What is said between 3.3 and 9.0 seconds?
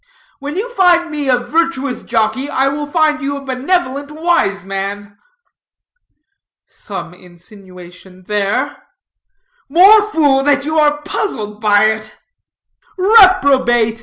a benevolent wise man." "Some insinuation there."